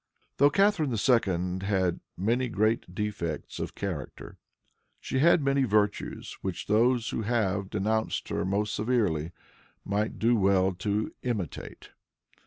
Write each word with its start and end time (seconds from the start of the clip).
Though 0.37 0.49
Catharine 0.49 0.89
II. 0.93 1.67
had 1.67 1.99
many 2.17 2.49
great 2.49 2.95
defects 2.95 3.59
of 3.59 3.75
character, 3.75 4.39
she 4.99 5.19
had 5.19 5.43
many 5.43 5.63
virtues 5.63 6.39
which 6.41 6.65
those 6.65 7.09
who 7.11 7.21
have 7.21 7.69
denounced 7.69 8.29
her 8.29 8.43
most 8.43 8.73
severely 8.73 9.31
might 9.85 10.17
do 10.17 10.35
well 10.35 10.73
to 10.73 11.13
imitate. 11.21 11.89